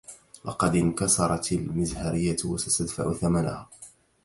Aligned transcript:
لقد 0.45 0.75
انكسرت 0.75 1.51
المزهرية 1.51 2.37
و 2.45 2.57
ستدفع 2.57 3.13
ثمنها. 3.13 3.69